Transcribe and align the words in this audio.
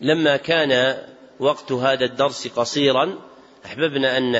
لما 0.00 0.36
كان 0.36 0.98
وقت 1.38 1.72
هذا 1.72 2.04
الدرس 2.04 2.48
قصيرا 2.48 3.18
أحببنا 3.66 4.18
أن 4.18 4.32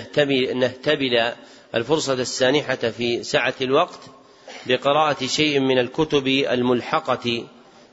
نهتبل 0.58 1.32
الفرصة 1.74 2.12
السانحة 2.12 2.76
في 2.76 3.22
سعة 3.22 3.54
الوقت 3.60 4.00
بقراءة 4.66 5.26
شيء 5.26 5.60
من 5.60 5.78
الكتب 5.78 6.26
الملحقة 6.26 7.46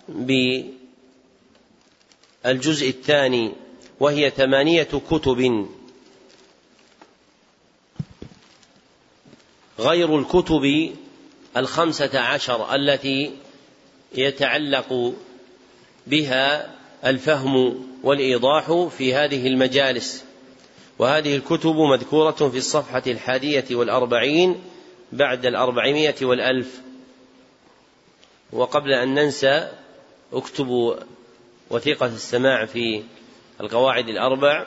بالجزء 0.09 0.59
الثاني 2.89 3.53
وهي 3.99 4.29
ثمانية 4.29 4.83
كتب. 4.83 5.67
غير 9.79 10.19
الكتب 10.19 10.95
الخمسة 11.57 12.19
عشر 12.19 12.75
التي 12.75 13.31
يتعلق 14.15 15.13
بها 16.07 16.77
الفهم 17.05 17.85
والإيضاح 18.03 18.87
في 18.97 19.13
هذه 19.13 19.47
المجالس. 19.47 20.25
وهذه 20.99 21.35
الكتب 21.35 21.75
مذكورة 21.75 22.31
في 22.31 22.57
الصفحة 22.57 23.03
الحادية 23.07 23.65
والأربعين 23.71 24.63
بعد 25.11 25.45
الأربعمائة 25.45 26.25
والألف. 26.25 26.81
وقبل 28.53 28.93
أن 28.93 29.13
ننسى 29.13 29.71
اكتبوا 30.33 30.95
وثيقة 31.69 32.05
السماع 32.05 32.65
في 32.65 33.03
القواعد 33.61 34.09
الأربع. 34.09 34.65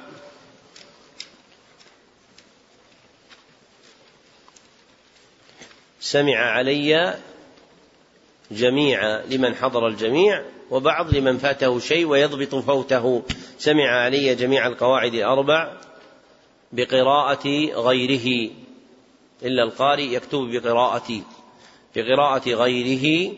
سمع 6.00 6.36
علي 6.36 7.18
جميع 8.50 9.20
لمن 9.20 9.54
حضر 9.54 9.86
الجميع 9.86 10.42
وبعض 10.70 11.14
لمن 11.14 11.38
فاته 11.38 11.78
شيء 11.78 12.06
ويضبط 12.06 12.54
فوته. 12.54 13.22
سمع 13.58 13.88
علي 13.90 14.34
جميع 14.34 14.66
القواعد 14.66 15.14
الأربع 15.14 15.76
بقراءة 16.72 17.48
غيره. 17.74 18.50
إلا 19.42 19.62
القارئ 19.62 20.02
يكتب 20.02 20.38
بقراءة 20.38 21.20
بقراءة 21.96 22.48
غيره. 22.48 23.32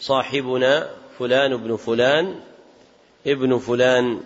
صاحبنا 0.00 0.90
فلان 1.18 1.52
ابن 1.52 1.76
فلان 1.76 2.40
ابن 3.26 3.58
فلان. 3.58 4.20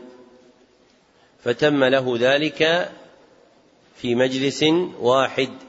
فتم 1.44 1.84
له 1.84 2.16
ذلك 2.20 2.90
في 3.96 4.14
مجلس 4.14 4.64
واحد. 5.00 5.67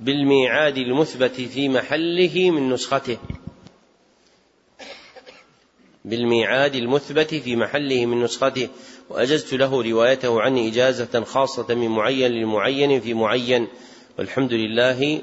بالميعاد 0.00 0.78
المثبت 0.78 1.40
في 1.40 1.68
محله 1.68 2.50
من 2.50 2.70
نسخته. 2.70 3.18
بالميعاد 6.04 6.74
المثبت 6.74 7.34
في 7.34 7.56
محله 7.56 8.06
من 8.06 8.22
نسخته. 8.22 8.68
وأجزت 9.10 9.54
له 9.54 9.82
روايته 9.82 10.40
عني 10.40 10.68
إجازة 10.68 11.24
خاصة 11.24 11.74
من 11.74 11.88
معين 11.88 12.32
للمعين 12.32 13.00
في 13.00 13.14
معين. 13.14 13.68
والحمد 14.18 14.52
لله 14.52 15.22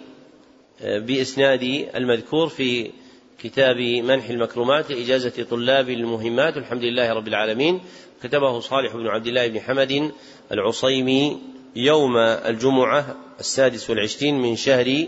آه، 0.82 1.00
بإسناد 1.00 1.64
المذكور 1.96 2.48
في 2.48 2.92
كتاب 3.40 3.78
منح 4.04 4.30
المكرمات 4.30 4.92
لإجازة 4.92 5.44
طلاب 5.44 5.90
المهمات. 5.90 6.58
الحمد 6.58 6.84
لله 6.84 7.14
رب 7.14 7.28
العالمين. 7.28 7.82
كتبه 8.24 8.60
صالح 8.60 8.96
بن 8.96 9.08
عبد 9.08 9.28
الله 9.28 9.48
بن 9.48 9.60
حمد 9.60 10.12
العصيمي 10.52 11.38
يوم 11.78 12.18
الجمعة 12.18 13.16
السادس 13.40 13.90
والعشرين 13.90 14.42
من 14.42 14.56
شهر 14.56 15.08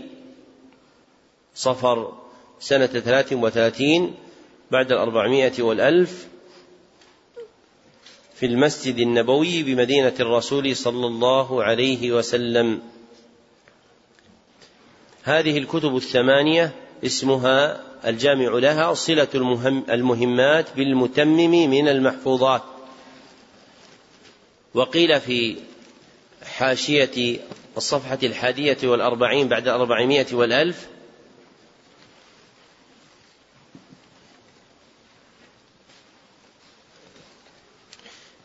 صفر 1.54 2.12
سنة 2.60 2.86
ثلاث 2.86 3.32
وثلاثين 3.32 4.14
بعد 4.70 4.92
الأربعمائة 4.92 5.62
والألف 5.62 6.28
في 8.34 8.46
المسجد 8.46 8.98
النبوي 8.98 9.62
بمدينة 9.62 10.14
الرسول 10.20 10.76
صلى 10.76 11.06
الله 11.06 11.64
عليه 11.64 12.12
وسلم. 12.12 12.82
هذه 15.22 15.58
الكتب 15.58 15.96
الثمانية 15.96 16.72
اسمها 17.04 17.84
الجامع 18.08 18.48
لها 18.48 18.94
صلة 18.94 19.28
المهم 19.34 19.84
المهمات 19.90 20.76
بالمتمم 20.76 21.70
من 21.70 21.88
المحفوظات. 21.88 22.62
وقيل 24.74 25.20
في 25.20 25.56
حاشية 26.60 27.40
الصفحة 27.76 28.18
الحادية 28.22 28.78
والأربعين 28.84 29.48
بعد 29.48 29.68
الأربعمائة 29.68 30.26
والألف. 30.34 30.86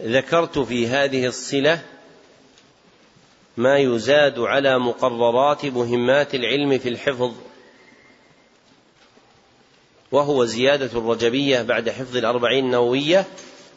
ذكرت 0.02 0.60
في 0.60 0.88
هذه 0.88 1.26
الصلة 1.26 1.82
ما 3.58 3.78
يزاد 3.78 4.40
على 4.40 4.80
مقررات 4.80 5.66
مهمات 5.66 6.36
العلم 6.36 6.78
في 6.78 6.90
الحفظ 6.90 7.34
وهو 10.12 10.46
زيادة 10.46 11.00
الرجبية 11.00 11.62
بعد 11.62 11.90
حفظ 11.90 12.18
الأربعين 12.18 12.66
النووية. 12.66 13.26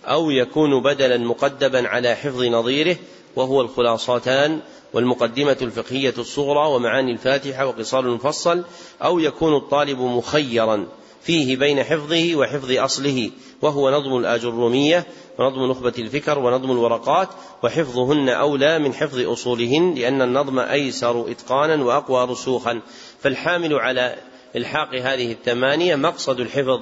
أو 0.04 0.30
يكون 0.30 0.82
بدلا 0.82 1.18
مقدما 1.18 1.88
على 1.88 2.14
حفظ 2.14 2.42
نظيره 2.42 2.96
وهو 3.36 3.60
الخلاصتان 3.60 4.60
والمقدمة 4.92 5.56
الفقهية 5.62 6.14
الصغرى 6.18 6.68
ومعاني 6.68 7.12
الفاتحة 7.12 7.66
وقصار 7.66 8.04
المفصل 8.04 8.64
أو 9.02 9.18
يكون 9.18 9.56
الطالب 9.56 10.00
مخيرا 10.00 10.86
فيه 11.22 11.56
بين 11.56 11.84
حفظه 11.84 12.36
وحفظ 12.36 12.72
أصله 12.72 13.30
وهو 13.62 13.90
نظم 13.90 14.16
الآجرومية 14.16 15.06
ونظم 15.38 15.70
نخبة 15.70 15.92
الفكر 15.98 16.38
ونظم 16.38 16.70
الورقات 16.70 17.28
وحفظهن 17.62 18.28
أولى 18.28 18.78
من 18.78 18.94
حفظ 18.94 19.18
أصولهن 19.18 19.94
لأن 19.94 20.22
النظم 20.22 20.58
أيسر 20.58 21.30
إتقانا 21.30 21.84
وأقوى 21.84 22.24
رسوخا. 22.24 22.80
فالحامل 23.20 23.74
على 23.74 24.16
إلحاق 24.56 24.94
هذه 24.94 25.32
الثمانية 25.32 25.96
مقصد 25.96 26.40
الحفظ. 26.40 26.80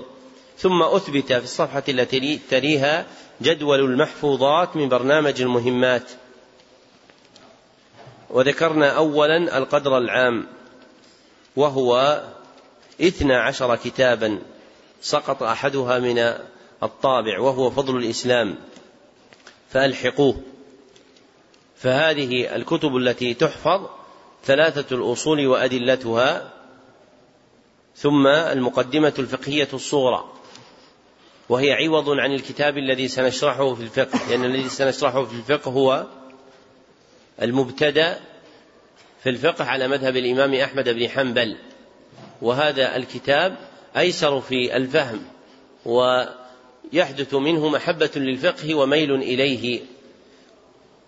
ثم 0.58 0.82
أثبت 0.82 1.32
في 1.32 1.44
الصفحة 1.44 1.82
التي 1.88 2.40
تليها 2.50 3.06
جدول 3.42 3.80
المحفوظات 3.80 4.76
من 4.76 4.88
برنامج 4.88 5.42
المهمات. 5.42 6.10
وذكرنا 8.30 8.88
أولا 8.90 9.58
القدر 9.58 9.98
العام 9.98 10.46
وهو 11.56 12.22
اثنى 13.00 13.34
عشر 13.34 13.76
كتابا 13.76 14.38
سقط 15.00 15.42
أحدها 15.42 15.98
من 15.98 16.34
الطابع 16.82 17.40
وهو 17.40 17.70
فضل 17.70 17.96
الإسلام. 17.96 18.56
فألحقوه. 19.70 20.40
فهذه 21.76 22.56
الكتب 22.56 22.96
التي 22.96 23.34
تحفظ 23.34 23.86
ثلاثة 24.44 24.96
الأصول 24.96 25.46
وأدلتها 25.46 26.52
ثم 27.96 28.26
المقدمة 28.26 29.14
الفقهية 29.18 29.68
الصغرى. 29.72 30.24
وهي 31.48 31.72
عوض 31.72 32.10
عن 32.10 32.32
الكتاب 32.32 32.78
الذي 32.78 33.08
سنشرحه 33.08 33.74
في 33.74 33.82
الفقه. 33.82 34.30
لأن 34.30 34.44
الذي 34.44 34.68
سنشرحه 34.68 35.24
في 35.24 35.34
الفقه 35.34 35.70
هو 35.70 36.06
المبتدأ 37.42 38.20
في 39.22 39.30
الفقه 39.30 39.64
على 39.64 39.88
مذهب 39.88 40.16
الإمام 40.16 40.54
أحمد 40.54 40.88
بن 40.88 41.08
حنبل. 41.08 41.56
وهذا 42.42 42.96
الكتاب 42.96 43.56
أيسر 43.96 44.40
في 44.40 44.76
الفهم 44.76 45.22
ويحدث 45.84 47.34
منه 47.34 47.68
محبة 47.68 48.10
للفقه 48.16 48.74
وميل 48.74 49.14
إليه. 49.14 49.80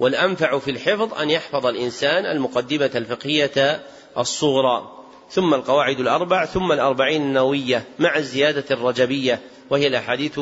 والأنفع 0.01 0.59
في 0.59 0.71
الحفظ 0.71 1.15
أن 1.15 1.31
يحفظ 1.31 1.67
الإنسان 1.67 2.27
المقدمة 2.27 2.91
الفقهية 2.95 3.83
الصغرى. 4.19 4.98
ثم 5.31 5.55
القواعد 5.55 6.01
الأربع 6.01 6.45
ثم 6.45 6.73
الأربعين 6.73 7.23
النووية 7.23 7.85
مع 7.99 8.17
الزيادة 8.17 8.65
الرجبية 8.71 9.41
وهي 9.71 9.87
الأحاديث 9.87 10.41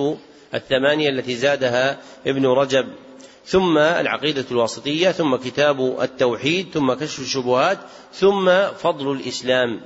الثمانية 0.55 1.09
التي 1.09 1.37
زادها 1.37 1.99
ابن 2.27 2.47
رجب. 2.47 2.87
ثم 3.45 3.79
العقيدة 3.79 4.45
الواسطية 4.51 5.11
ثم 5.11 5.37
كتاب 5.37 6.01
التوحيد 6.03 6.67
ثم 6.75 6.93
كشف 6.93 7.21
الشبهات 7.21 7.79
ثم 8.13 8.67
فضل 8.67 9.13
الإسلام. 9.13 9.81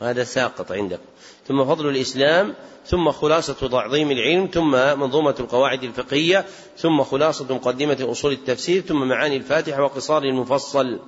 هذا 0.00 0.24
ساقط 0.24 0.72
عندكم. 0.72 1.02
ثم 1.48 1.64
فضل 1.64 1.88
الإسلام 1.88 2.54
ثم 2.86 3.10
خلاصة 3.10 3.68
تعظيم 3.68 4.10
العلم 4.10 4.46
ثم 4.46 4.70
منظومة 5.00 5.34
القواعد 5.40 5.82
الفقهية 5.82 6.44
ثم 6.78 7.02
خلاصة 7.02 7.54
مقدمة 7.54 7.98
أصول 8.10 8.32
التفسير 8.32 8.82
ثم 8.82 9.08
معاني 9.08 9.36
الفاتحة 9.36 9.82
وقصار 9.82 10.22
المفصل. 10.22 10.98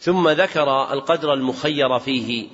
ثم 0.00 0.28
ذكر 0.28 0.92
القدر 0.92 1.32
المخير 1.32 1.98
فيه 1.98 2.48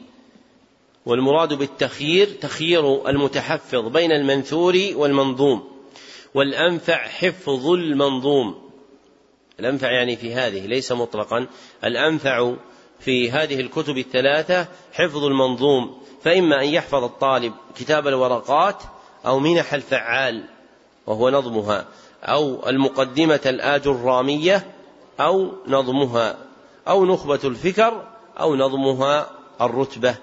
والمراد 1.07 1.55
بالتخيير 1.55 2.29
تخيير 2.41 3.09
المتحفظ 3.09 3.89
بين 3.89 4.13
المنثور 4.13 4.79
والمنظوم 4.95 5.77
والأنفع 6.35 7.09
حفظ 7.09 7.69
المنظوم. 7.69 8.71
الأنفع 9.61 9.91
يعني 9.91 10.17
في 10.17 10.35
هذه 10.35 10.67
ليس 10.67 10.93
مطلقا. 10.93 11.47
الأنفع 11.85 12.55
في 13.01 13.31
هذه 13.31 13.61
الكتب 13.61 13.99
الثلاثة 13.99 14.69
حفظ 14.93 15.25
المنظوم 15.25 16.03
فإما 16.23 16.63
أن 16.63 16.69
يحفظ 16.69 17.05
الطالب 17.05 17.53
كتاب 17.77 18.09
الورقات 18.09 18.83
أو 19.27 19.39
منح 19.39 19.75
الفعال 19.75 20.45
وهو 21.07 21.31
نظمها 21.31 21.87
أو 22.23 22.69
المقدمة 22.69 23.41
الآج 23.47 23.89
الرامية 23.89 24.67
أو 25.21 25.53
نظمها. 25.67 26.46
أو 26.89 27.05
نخبة 27.05 27.41
الفكر 27.45 28.07
أو 28.41 28.57
نظمها 28.57 29.31
الرتبة. 29.61 30.17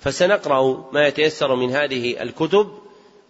فسنقرأ 0.00 0.90
ما 0.92 1.06
يتيسر 1.06 1.54
من 1.54 1.70
هذه 1.70 2.22
الكتب 2.22 2.78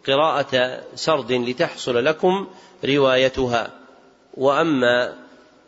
قراءة 0.07 0.83
سرد 0.95 1.33
لتحصل 1.33 2.05
لكم 2.05 2.47
روايتها. 2.85 3.71
وأما 4.35 5.15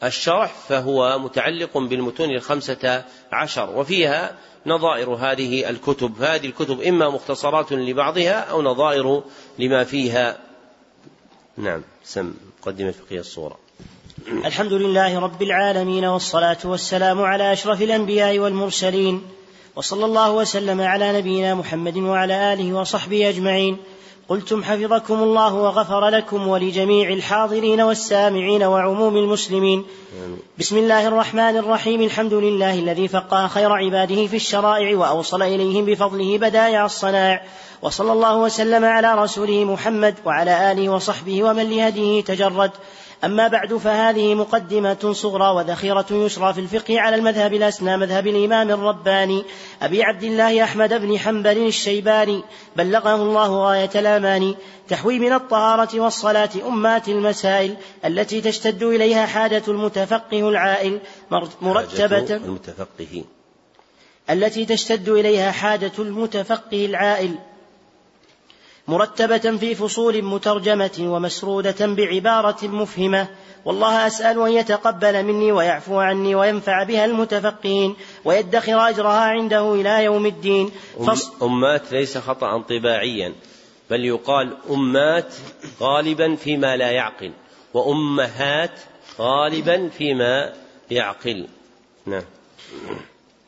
الشرح 0.04 0.52
فهو 0.52 1.18
متعلق 1.18 1.78
بالمتون 1.78 2.30
الخمسة 2.30 3.04
عشر 3.32 3.70
وفيها 3.70 4.38
نظائر 4.66 5.10
هذه 5.10 5.70
الكتب. 5.70 6.22
هذه 6.22 6.46
الكتب 6.46 6.80
إما 6.82 7.08
مختصرات 7.08 7.72
لبعضها 7.72 8.40
أو 8.40 8.62
نظائر 8.62 9.22
لما 9.58 9.84
فيها. 9.84 10.38
نعم 11.56 11.82
سم 12.04 12.34
مقدمة 12.60 12.90
فقه 12.90 13.18
الصورة. 13.18 13.67
الحمد 14.26 14.72
لله 14.72 15.18
رب 15.18 15.42
العالمين 15.42 16.04
والصلاة 16.04 16.56
والسلام 16.64 17.22
على 17.22 17.52
أشرف 17.52 17.82
الأنبياء 17.82 18.38
والمرسلين 18.38 19.22
وصلى 19.76 20.04
الله 20.04 20.32
وسلم 20.32 20.80
على 20.80 21.18
نبينا 21.18 21.54
محمد 21.54 21.96
وعلى 21.96 22.52
آله 22.52 22.72
وصحبه 22.72 23.28
أجمعين. 23.28 23.76
قلتم 24.28 24.64
حفظكم 24.64 25.14
الله 25.14 25.54
وغفر 25.54 26.08
لكم 26.08 26.48
ولجميع 26.48 27.08
الحاضرين 27.08 27.80
والسامعين 27.80 28.62
وعموم 28.62 29.16
المسلمين. 29.16 29.84
بسم 30.58 30.76
الله 30.76 31.08
الرحمن 31.08 31.56
الرحيم. 31.56 32.02
الحمد 32.02 32.34
لله 32.34 32.78
الذي 32.78 33.08
فقه 33.08 33.46
خير 33.46 33.72
عباده 33.72 34.26
في 34.26 34.36
الشرائع 34.36 34.96
وأوصل 34.96 35.42
إليهم 35.42 35.84
بفضله 35.84 36.38
بدائع 36.38 36.84
الصنائع 36.84 37.42
وصلى 37.82 38.12
الله 38.12 38.36
وسلم 38.36 38.84
على 38.84 39.14
رسوله 39.14 39.64
محمد 39.64 40.14
وعلى 40.24 40.72
آله 40.72 40.88
وصحبه 40.88 41.42
ومن 41.42 41.70
لهديه 41.70 42.24
تجرد. 42.24 42.70
أما 43.24 43.48
بعد 43.48 43.74
فهذه 43.74 44.34
مقدمة 44.34 45.12
صغرى 45.12 45.50
وذخيرة 45.50 46.06
يسرى 46.10 46.54
في 46.54 46.60
الفقه 46.60 47.00
على 47.00 47.16
المذهب 47.16 47.54
الأسنى 47.54 47.96
مذهب 47.96 48.26
الإمام 48.26 48.70
الرباني 48.70 49.44
أبي 49.82 50.02
عبد 50.02 50.22
الله 50.22 50.64
أحمد 50.64 50.94
بن 50.94 51.18
حنبل 51.18 51.66
الشيباني 51.66 52.42
بلغه 52.76 53.14
الله 53.14 53.48
غاية 53.48 53.90
الأمان 53.94 54.54
تحوي 54.88 55.18
من 55.18 55.32
الطهارة 55.32 56.00
والصلاة 56.00 56.50
أمات 56.66 57.08
المسائل 57.08 57.76
التي 58.04 58.40
تشتد 58.40 58.82
إليها 58.82 59.26
حاجة 59.26 59.62
المتفقه 59.68 60.48
العائل 60.48 61.00
مرتبة 61.60 62.36
المتفقه. 62.36 63.24
التي 64.30 64.64
تشتد 64.64 65.08
إليها 65.08 65.50
حاجة 65.50 65.92
المتفقه 65.98 66.86
العائل. 66.86 67.34
مرتبة 68.88 69.56
في 69.56 69.74
فصول 69.74 70.22
مترجمة 70.22 70.98
ومسرودة 70.98 71.86
بعبارة 71.86 72.66
مفهمة. 72.66 73.28
والله 73.64 74.06
أسأل 74.06 74.40
أن 74.40 74.52
يتقبل 74.52 75.24
مني 75.24 75.52
ويعفو 75.52 75.98
عني 75.98 76.34
وينفع 76.34 76.82
بها 76.82 77.04
المتفقين 77.04 77.96
ويدخر 78.24 78.88
أجرها 78.88 79.20
عنده 79.20 79.74
إلى 79.74 80.04
يوم 80.04 80.26
الدين. 80.26 80.70
فص... 81.06 81.42
أمات 81.42 81.92
ليس 81.92 82.18
خطأ 82.18 82.58
طباعيا 82.58 83.34
بل 83.90 84.04
يقال 84.04 84.56
أمات 84.70 85.34
غالبا 85.80 86.34
فيما 86.34 86.76
لا 86.76 86.90
يعقل 86.90 87.32
وأمهات 87.74 88.80
غالبا 89.20 89.88
فيما 89.88 90.52
يعقل. 90.90 91.46
نعم. 92.06 92.24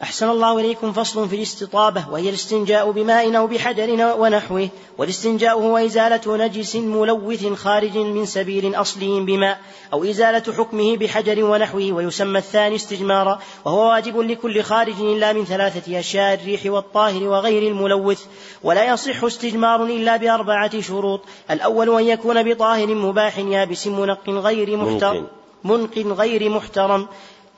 أحسن 0.03 0.29
الله 0.31 0.59
إليكم 0.59 0.93
فصل 0.93 1.29
في 1.29 1.37
الاستطابة 1.37 2.05
وهي 2.11 2.29
الاستنجاء 2.29 2.91
بماء 2.91 3.37
أو 3.37 3.47
بحجر 3.47 4.15
ونحوه 4.19 4.69
والاستنجاء 4.99 5.59
هو 5.59 5.79
إزالة 5.79 6.37
نجس 6.37 6.77
ملوث 6.77 7.53
خارج 7.53 7.99
من 7.99 8.27
سبيل 8.27 8.75
أصلي 8.75 9.21
بماء 9.21 9.61
أو 9.93 10.05
إزالة 10.05 10.53
حكمه 10.53 10.97
بحجر 10.97 11.45
ونحوه 11.45 11.93
ويسمى 11.93 12.39
الثاني 12.39 12.77
استجمارا 12.77 13.39
وهو 13.65 13.91
واجب 13.91 14.21
لكل 14.21 14.63
خارج 14.63 15.01
إلا 15.01 15.33
من 15.33 15.45
ثلاثة 15.45 16.01
أشياء 16.01 16.35
الريح 16.35 16.67
والطاهر 16.67 17.23
وغير 17.23 17.71
الملوث 17.73 18.25
ولا 18.63 18.85
يصح 18.85 19.25
استجمار 19.25 19.85
إلا 19.85 20.17
بأربعة 20.17 20.81
شروط 20.81 21.21
الأول 21.51 21.99
أن 22.01 22.09
يكون 22.09 22.43
بطاهر 22.43 22.95
مباح 22.95 23.39
يابس 23.39 23.87
منق 23.87 24.29
غير 24.31 24.77
محترم 24.77 25.27
منق 25.65 25.99
غير 25.99 26.51
محترم 26.51 27.07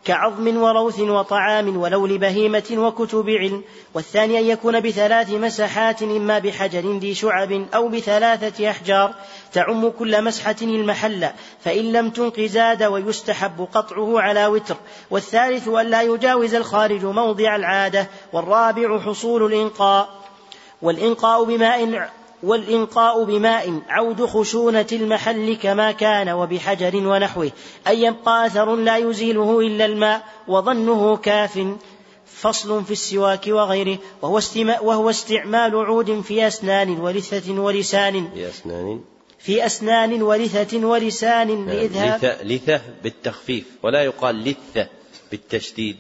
كعظم 0.05 0.57
وروث 0.57 1.01
وطعام 1.01 1.77
ولو 1.77 2.07
لبهيمة 2.07 2.75
وكتب 2.77 3.31
علم 3.31 3.63
والثاني 3.95 4.39
أن 4.39 4.45
يكون 4.45 4.81
بثلاث 4.81 5.31
مسحات 5.31 6.03
إما 6.03 6.39
بحجر 6.39 6.99
ذي 6.99 7.15
شعب 7.15 7.67
أو 7.75 7.89
بثلاثة 7.89 8.71
أحجار 8.71 9.15
تعم 9.53 9.91
كل 9.91 10.25
مسحة 10.25 10.57
المحل 10.63 11.29
فإن 11.65 11.93
لم 11.93 12.11
تنق 12.11 12.41
زاد 12.41 12.83
ويستحب 12.83 13.69
قطعه 13.75 14.21
على 14.21 14.47
وتر. 14.47 14.77
والثالث 15.11 15.69
أن 15.69 15.87
لا 15.87 16.03
يجاوز 16.03 16.55
الخارج 16.55 17.05
موضع 17.05 17.57
العادة 17.57 18.09
والرابع 18.33 19.01
حصول 19.01 19.53
الإنقاء. 19.53 20.09
والإنقاء 20.83 21.45
بماء 21.45 22.11
والإنقاء 22.43 23.25
بماء 23.25 23.83
عود 23.89 24.25
خشونة 24.25 24.87
المحل 24.93 25.57
كما 25.57 25.93
كان 25.93 26.29
وبحجر 26.29 26.97
ونحوه 26.97 27.51
أن 27.87 27.99
يبقى 27.99 28.47
أثر 28.47 28.77
لا 28.77 28.97
يزيله 28.97 29.61
إلا 29.61 29.85
الماء 29.85 30.23
وظنه 30.49 31.17
كاف 31.17 31.67
فصل 32.27 32.85
في 32.85 32.91
السواك 32.91 33.47
وغيره 33.47 33.99
وهو, 34.23 34.41
وهو 34.83 35.11
استعمال 35.11 35.77
عود 35.77 36.21
في 36.21 36.47
أسنان 36.47 37.01
ولثة 37.01 37.53
ولسان. 37.53 38.31
في 38.35 38.49
أسنان. 38.49 39.01
في 39.39 39.67
أسنان 39.67 40.23
ولثة 40.23 40.87
ولسان 40.87 41.49
نعم، 41.49 41.69
لإذهاب. 41.69 42.19
لثة, 42.19 42.43
لثة 42.43 42.81
بالتخفيف 43.03 43.65
ولا 43.83 44.03
يقال 44.05 44.45
لثة 44.45 44.89
بالتشديد. 45.31 45.97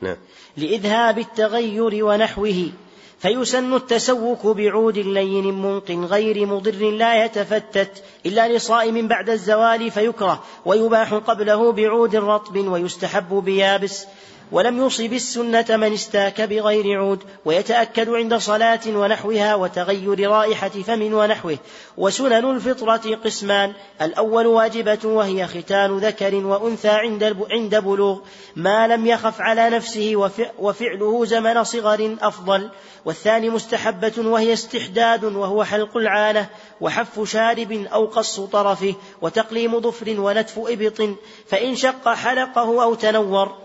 نعم. 0.00 0.16
لإذهاب 0.56 1.18
التغير 1.18 2.04
ونحوه. 2.04 2.72
فيسن 3.22 3.74
التسوك 3.74 4.46
بعود 4.46 4.98
لين 4.98 5.44
منق 5.62 5.90
غير 5.90 6.46
مضر 6.46 6.90
لا 6.90 7.24
يتفتت 7.24 8.02
إلا 8.26 8.56
لصائم 8.56 9.08
بعد 9.08 9.30
الزوال 9.30 9.90
فيكره 9.90 10.42
ويباح 10.64 11.14
قبله 11.14 11.72
بعود 11.72 12.16
رطب 12.16 12.56
ويستحب 12.56 13.34
بيابس. 13.34 14.06
ولم 14.52 14.86
يصب 14.86 15.12
السنة 15.12 15.64
من 15.70 15.92
استاك 15.92 16.40
بغير 16.40 16.98
عود 16.98 17.18
ويتأكد 17.44 18.08
عند 18.08 18.34
صلاة 18.34 18.80
ونحوها 18.86 19.54
وتغير 19.54 20.30
رائحة 20.30 20.68
فم 20.68 21.14
ونحوه. 21.14 21.58
وسنن 21.96 22.50
الفطرة 22.50 23.14
قسمان 23.24 23.72
الأول 24.02 24.46
واجبة 24.46 24.98
وهي 25.04 25.46
ختان 25.46 25.98
ذكر 25.98 26.34
وأنثى 26.34 26.88
عند 26.88 27.36
عند 27.50 27.76
بلوغ. 27.76 28.18
ما 28.56 28.88
لم 28.88 29.06
يخف 29.06 29.40
على 29.40 29.70
نفسه 29.70 30.16
وفعله 30.58 31.24
زمن 31.24 31.64
صغر 31.64 32.16
أفضل. 32.20 32.70
والثاني 33.04 33.50
مستحبة 33.50 34.12
وهي 34.18 34.52
استحداد 34.52 35.24
وهو 35.24 35.64
حلق 35.64 35.96
العانة 35.96 36.46
وحف 36.80 37.30
شارب 37.32 37.86
أو 37.92 38.06
قص 38.06 38.40
طرفه 38.40 38.94
وتقليم 39.22 39.80
ظفر 39.80 40.20
ونتف 40.20 40.58
إبط. 40.58 41.00
فإن 41.46 41.76
شق 41.76 42.08
حلقه 42.08 42.82
أو 42.82 42.94
تنور 42.94 43.61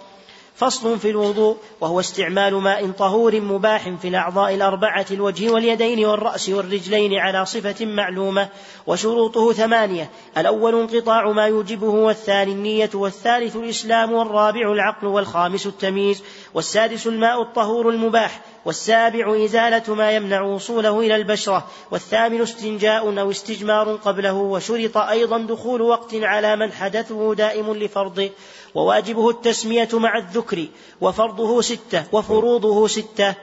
فصل 0.58 1.00
في 1.00 1.10
الوضوء 1.10 1.58
وهو 1.82 2.00
استعمال 2.00 2.56
ماء 2.56 2.92
طهور 2.92 3.42
مباح 3.42 3.90
في 3.90 4.08
الأعضاء 4.08 4.56
الأربعة 4.56 5.06
الوجه 5.12 5.50
واليدين 5.50 6.06
والرأس 6.06 6.50
والرجلين 6.50 7.14
على 7.14 7.46
صفة 7.46 7.86
معلومة 7.86 8.50
وشروطه 8.88 9.54
ثمانية. 9.54 10.10
الأول 10.38 10.76
انقطاع 10.76 11.32
ما 11.32 11.46
يوجبه 11.46 11.90
والثاني 11.90 12.52
النية 12.52 12.90
والثالث 12.94 13.56
الإسلام 13.56 14.14
والرابع 14.14 14.72
العقل 14.72 15.08
والخامس 15.08 15.68
التمييز. 15.68 16.24
والسادس 16.58 17.08
الماء 17.08 17.42
الطهور 17.42 17.90
المباح 17.90 18.42
والسابع 18.66 19.46
إزالة 19.46 19.96
ما 19.96 20.12
يمنع 20.12 20.42
وصوله 20.42 21.00
إلى 21.00 21.16
البشرة 21.16 21.68
والثامن 21.92 22.42
استنجاء 22.42 23.20
أو 23.20 23.32
استجمار 23.32 23.96
قبله 23.96 24.34
وشرط 24.34 24.98
أيضا 24.98 25.38
دخول 25.38 25.82
وقت 25.82 26.16
على 26.16 26.56
من 26.56 26.72
حدثه 26.72 27.34
دائم 27.34 27.74
لفرضه 27.74 28.30
وواجبه 28.76 29.30
التسمية 29.30 29.90
مع 29.94 30.18
الذكر 30.18 30.68
وفرضه 31.02 31.62
ستة 31.62 32.04
وفروضه 32.12 32.88
ستة. 32.88 33.36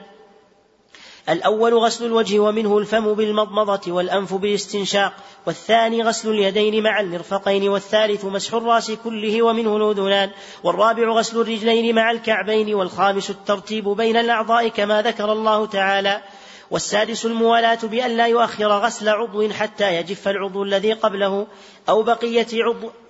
الأول 1.29 1.73
غسل 1.73 2.05
الوجه 2.05 2.39
ومنه 2.39 2.77
الفم 2.77 3.13
بالمضمضة 3.13 3.91
والأنف 3.91 4.33
بالاستنشاق 4.33 5.13
والثاني 5.45 6.03
غسل 6.03 6.29
اليدين 6.29 6.83
مع 6.83 6.99
المرفقين 6.99 7.69
والثالث 7.69 8.25
مسح 8.25 8.53
الرأس 8.53 8.91
كله 8.91 9.41
ومنه 9.41 9.77
الأذنان 9.77 10.29
والرابع 10.63 11.09
غسل 11.09 11.41
الرجلين 11.41 11.95
مع 11.95 12.11
الكعبين 12.11 12.73
والخامس 12.73 13.29
الترتيب 13.29 13.89
بين 13.89 14.17
الأعضاء 14.17 14.67
كما 14.67 15.01
ذكر 15.01 15.31
الله 15.31 15.65
تعالى 15.65 16.21
والسادس 16.71 17.25
الموالاة 17.25 17.79
بأن 17.83 18.17
لا 18.17 18.27
يؤخر 18.27 18.67
غسل 18.67 19.09
عضو 19.09 19.49
حتى 19.49 19.95
يجف 19.95 20.27
العضو 20.27 20.63
الذي 20.63 20.93
قبله 20.93 21.47
أو 21.89 22.03
بقية 22.03 22.47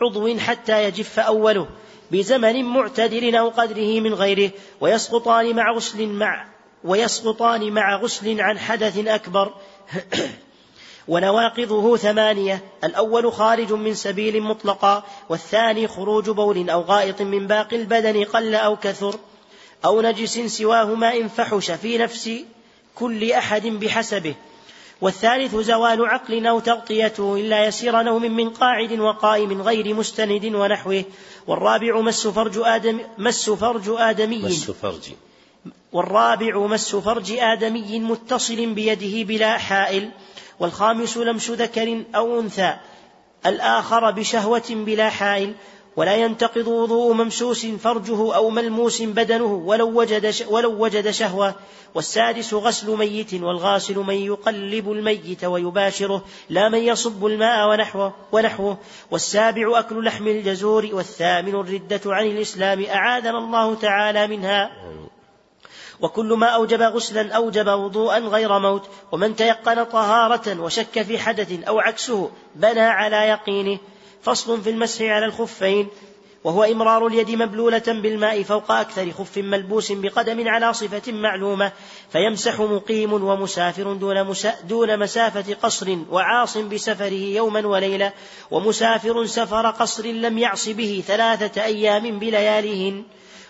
عضو 0.01 0.37
حتى 0.37 0.83
يجف 0.83 1.19
أوله 1.19 1.67
بزمن 2.11 2.63
معتدل 2.63 3.35
أو 3.35 3.49
قدره 3.49 3.99
من 3.99 4.13
غيره 4.13 4.51
ويسقطان 4.81 5.55
مع 5.55 5.71
غسل 5.71 6.07
مع 6.07 6.54
ويسقطان 6.85 7.71
مع 7.71 7.95
غسل 7.95 8.41
عن 8.41 8.59
حدث 8.59 9.07
أكبر. 9.07 9.53
ونواقضه 11.07 11.97
ثمانية. 11.97 12.61
الأول 12.83 13.31
خارج 13.31 13.73
من 13.73 13.93
سبيل 13.93 14.41
مطلقا 14.41 15.03
والثاني 15.29 15.87
خروج 15.87 16.29
بول 16.29 16.69
أو 16.69 16.81
غائط 16.81 17.21
من 17.21 17.47
باقي 17.47 17.75
البدن 17.75 18.23
قل 18.23 18.55
أو 18.55 18.75
كثر 18.75 19.15
أو 19.85 20.01
نجس 20.01 20.39
سواهما 20.39 21.17
إن 21.17 21.27
فحش 21.27 21.71
في 21.71 21.97
نفس 21.97 22.29
كل 22.95 23.31
أحد 23.31 23.67
بحسبه. 23.67 24.35
والثالث 25.01 25.55
زوال 25.55 26.05
عقل 26.05 26.47
أو 26.47 26.59
تغطيته 26.59 27.35
إلا 27.35 27.65
يسير 27.65 28.01
نوم 28.01 28.21
من 28.21 28.49
قاعد 28.49 28.99
وقائم 28.99 29.61
غير 29.61 29.93
مستند 29.93 30.45
ونحوه. 30.45 31.03
والرابع 31.47 32.01
مس 32.01 32.27
فرج 32.27 32.57
آدم 32.57 32.99
مس 33.17 33.49
فرج 33.49 33.83
آدمي. 33.89 34.37
مس 34.37 34.71
فرج. 34.71 35.09
والرابع 35.95 36.67
مس 36.67 36.95
فرج 36.95 37.31
آدمي 37.31 37.99
متصل 37.99 38.73
بيده 38.73 39.23
بلا 39.27 39.57
حائل 39.57 40.09
والخامس 40.59 41.17
لمس 41.17 41.51
ذكر 41.51 42.03
أو 42.15 42.39
أنثى 42.39 42.75
الآخر 43.45 44.11
بشهوة 44.11 44.63
بلا 44.69 45.09
حائل 45.09 45.53
ولا 45.95 46.15
ينتقض 46.15 46.67
وضوء 46.67 47.13
ممسوس 47.13 47.65
فرجه 47.65 48.35
أو 48.35 48.49
ملموس 48.49 49.01
بدنه 49.01 49.53
ولو 49.53 49.99
وجد, 49.99 50.35
ولو 50.49 50.83
وجد 50.83 51.09
شهوة 51.09 51.55
والسادس 51.95 52.53
غسل 52.53 52.97
ميت 52.97 53.33
والغاسل 53.33 53.97
من 53.97 54.15
يقلب 54.15 54.91
الميت 54.91 55.43
ويباشره 55.43 56.23
لا 56.49 56.69
من 56.69 56.79
يصب 56.79 57.25
الماء 57.25 57.69
ونحوه, 57.69 58.13
ونحوه 58.31 58.77
والسابع 59.11 59.79
أكل 59.79 60.05
لحم 60.05 60.27
الجزور 60.27 60.89
والثامن 60.93 61.55
الردة 61.55 62.01
عن 62.05 62.25
الإسلام 62.25 62.85
أعاذنا 62.85 63.37
الله 63.37 63.75
تعالى 63.75 64.27
منها. 64.27 64.71
وكل 66.01 66.33
ما 66.33 66.47
أوجب 66.47 66.81
غسلا 66.81 67.33
أوجب 67.35 67.67
وضوءا 67.67 68.19
غير 68.19 68.59
موت 68.59 68.89
ومن 69.11 69.35
تيقن 69.35 69.83
طهارة 69.83 70.59
وشك 70.59 71.01
في 71.01 71.19
حدث 71.19 71.67
أو 71.67 71.79
عكسه 71.79 72.31
بنى 72.55 72.79
على 72.79 73.15
يقينه. 73.15 73.79
فصل 74.21 74.61
في 74.61 74.69
المسح 74.69 75.01
على 75.01 75.25
الخفين 75.25 75.87
وهو 76.43 76.63
إمرار 76.63 77.07
اليد 77.07 77.31
مبلولة 77.31 77.83
بالماء 77.87 78.43
فوق 78.43 78.71
أكثر 78.71 79.11
خف 79.11 79.37
ملبوس 79.37 79.91
بقدم 79.91 80.47
على 80.47 80.73
صفة 80.73 81.11
معلومة. 81.11 81.71
فيمسح 82.11 82.59
مقيم 82.59 83.13
ومسافر 83.13 83.93
دون, 83.93 84.23
مسا 84.23 84.53
دون 84.61 84.99
مسافة 84.99 85.53
قصر 85.53 85.97
وعاص 86.11 86.57
بسفره 86.57 87.13
يوما 87.13 87.67
وليلة 87.67 88.11
ومسافر 88.51 89.25
سفر 89.25 89.69
قصر 89.69 90.05
لم 90.05 90.37
يعص 90.37 90.69
به 90.69 91.03
ثلاثة 91.07 91.63
أيام 91.63 92.19
بلياليهن. 92.19 93.03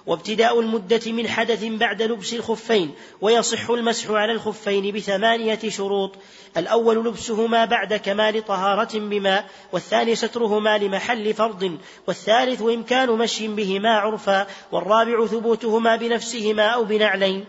وابتداء 0.07 0.59
المدة 0.59 1.11
من 1.11 1.27
حدث 1.27 1.63
بعد 1.63 2.01
لبس 2.01 2.33
الخفين 2.33 2.95
ويصح 3.21 3.69
المسح 3.69 4.11
على 4.11 4.31
الخفين 4.31 4.95
بثمانية 4.95 5.59
شروط. 5.67 6.11
الأول 6.57 7.05
لبسهما 7.05 7.65
بعد 7.65 7.93
كمال 7.93 8.45
طهارة 8.45 8.99
بماء 8.99 9.45
والثاني 9.71 10.15
سترهما 10.15 10.77
لمحل 10.77 11.33
فرض 11.33 11.77
والثالث 12.07 12.61
إمكان 12.61 13.09
مشي 13.09 13.47
بهما 13.47 13.89
عرفا 13.89 14.47
والرابع 14.71 15.25
ثبوتهما 15.25 15.95
بنفسهما 15.95 16.63
أو 16.63 16.83
بنعلين. 16.83 17.45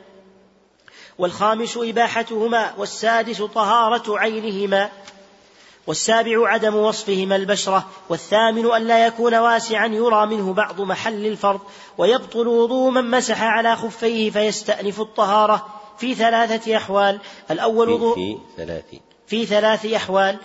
والخامس 1.18 1.76
إباحتهما 1.76 2.74
والسادس 2.78 3.42
طهارة 3.42 4.18
عينهما. 4.18 4.90
والسابع 5.86 6.48
عدم 6.48 6.74
وصفهما 6.74 7.36
البشرة 7.36 7.86
والثامن 8.08 8.70
أن 8.70 8.82
لا 8.82 9.06
يكون 9.06 9.34
واسعا 9.34 9.86
يرى 9.86 10.26
منه 10.26 10.52
بعض 10.52 10.80
محل 10.80 11.26
الفرض 11.26 11.60
ويبطل 11.98 12.48
وضوء 12.48 12.90
من 12.90 13.10
مسح 13.10 13.42
على 13.42 13.76
خفيه 13.76 14.30
فيستأنف 14.30 15.00
الطهارة. 15.00 15.66
في 15.98 16.14
ثلاثة 16.14 16.76
أحوال 16.76 17.20
الأول 17.50 18.14
في, 18.14 18.14
في 18.14 18.38
ثلاث. 18.56 18.84
في 19.26 19.46
ثلاث 19.46 19.86
أحوال 19.86 20.36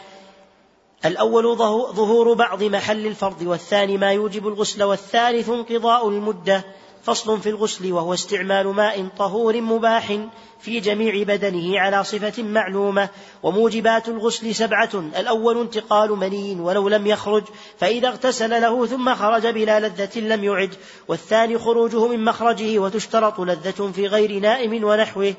الأول 1.06 1.58
ظهور 1.94 2.34
بعض 2.34 2.64
محل 2.64 3.08
الفرض 3.08 3.42
والثاني 3.42 3.98
ما 3.98 4.12
يوجب 4.12 4.48
الغسل 4.48 4.84
والثالث 4.84 5.50
انقضاء 5.50 6.10
المدة. 6.10 6.64
فصل 7.04 7.42
في 7.42 7.50
الغسل 7.50 7.94
وهو 7.94 8.14
استعمال 8.14 8.68
ماء 8.68 9.08
طهور 9.18 9.62
مباح 9.62 10.18
في 10.60 10.80
جميع 10.80 11.24
بدنه 11.24 11.80
على 11.80 12.04
صفة 12.04 12.44
معلومة. 12.44 13.10
وموجبات 13.44 14.10
الغسل 14.10 14.56
سبعة 14.56 14.90
الأول 14.94 15.60
انتقال 15.60 16.12
مني 16.12 16.56
ولو 16.60 16.90
لم 16.90 17.08
يخرج 17.08 17.44
فإذا 17.80 18.08
اغتسل 18.08 18.62
له 18.62 18.86
ثم 18.86 19.16
خرج 19.16 19.48
بلا 19.48 19.80
لذة 19.80 20.20
لم 20.20 20.44
يعد. 20.44 20.76
والثاني 21.08 21.58
خروجه 21.58 22.08
من 22.08 22.24
مخرجه 22.24 22.80
وتشترط 22.80 23.40
لذة 23.40 23.92
في 23.96 24.08
غير 24.08 24.40
نائم 24.40 24.84
ونحوه. 24.84 25.34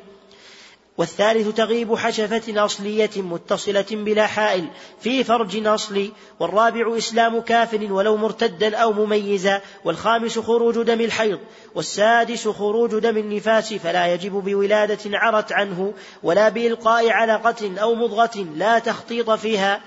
والثالث 0.98 1.48
تغيب 1.48 1.94
حشفة 1.94 2.64
أصلية 2.64 3.10
متصلة 3.16 3.86
بلا 3.90 4.26
حائل 4.26 4.68
في 5.00 5.24
فرج 5.24 5.66
أصلي 5.66 6.12
والرابع 6.40 6.98
إسلام 6.98 7.40
كافر 7.40 7.92
ولو 7.92 8.16
مرتدا 8.16 8.76
أو 8.76 8.92
مميزا 8.92 9.60
والخامس 9.84 10.38
خروج 10.38 10.82
دم 10.82 11.00
الحيض 11.00 11.40
والسادس 11.74 12.48
خروج 12.48 12.98
دم 12.98 13.16
النفاس 13.16 13.74
فلا 13.74 14.14
يجب 14.14 14.32
بولادة 14.32 15.18
عرت 15.18 15.52
عنه 15.52 15.94
ولا 16.22 16.48
بإلقاء 16.48 17.10
علقة 17.10 17.80
أو 17.80 17.94
مضغة 17.94 18.46
لا 18.56 18.78
تخطيط 18.78 19.30
فيها 19.30 19.80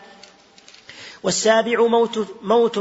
والسابع 1.24 1.88
موت 1.88 2.28
موت. 2.42 2.80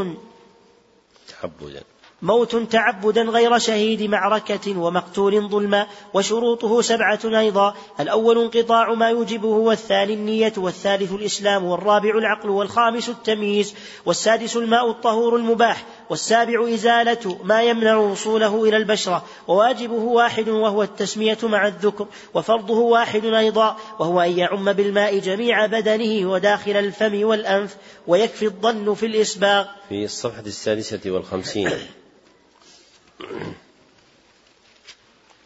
تعبدا. 1.28 1.82
موت 2.24 2.56
تعبدا 2.56 3.22
غير 3.22 3.58
شهيد 3.58 4.02
معركة 4.02 4.78
ومقتول 4.78 5.48
ظلما 5.48 5.86
وشروطه 6.14 6.80
سبعة 6.80 7.20
أيضا. 7.24 7.74
الأول 8.00 8.38
انقطاع 8.38 8.94
ما 8.94 9.08
يوجبه 9.08 9.48
والثاني 9.48 10.14
النية 10.14 10.52
والثالث 10.56 11.12
الإسلام 11.12 11.64
والرابع 11.64 12.18
العقل 12.18 12.50
والخامس 12.50 13.08
التمييز 13.08 13.74
والسادس 14.06 14.56
الماء 14.56 14.90
الطهور 14.90 15.36
المباح 15.36 15.84
والسابع 16.10 16.74
إزالة 16.74 17.38
ما 17.44 17.62
يمنع 17.62 17.96
وصوله 17.96 18.64
إلى 18.64 18.76
البشرة 18.76 19.24
وواجبه 19.48 20.02
واحد 20.02 20.48
وهو 20.48 20.82
التسمية 20.82 21.38
مع 21.42 21.66
الذكر 21.66 22.06
وفرضه 22.34 22.78
واحد 22.78 23.24
أيضا 23.24 23.76
وهو 23.98 24.20
أن 24.20 24.38
يعم 24.38 24.72
بالماء 24.72 25.18
جميع 25.18 25.66
بدنه 25.66 26.30
وداخل 26.30 26.76
الفم 26.76 27.24
والأنف 27.24 27.76
ويكفي 28.06 28.44
الظن 28.44 28.94
في 28.94 29.06
الإسباغ. 29.06 29.66
في 29.88 30.04
الصفحة 30.04 30.42
السادسة 30.46 31.10
والخمسين. 31.10 31.70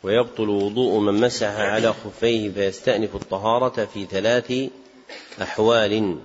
ويبطل 0.03 0.49
وضوء 0.49 1.01
من 1.01 1.21
مسح 1.21 1.49
على 1.49 1.93
خفيه 1.93 2.51
فيستأنف 2.51 3.15
الطهارة 3.15 3.85
في 3.85 4.05
ثلاث 4.05 4.71
أحوال. 5.43 6.19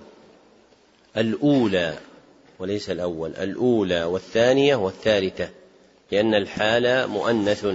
الأولى 1.18 2.00
وليس 2.60 2.90
الأول 2.90 3.36
الأولى 3.36 4.04
والثانية 4.04 4.76
والثالثة 4.76 5.50
لأن 6.12 6.36
الحال 6.36 7.08
مؤنث. 7.08 7.68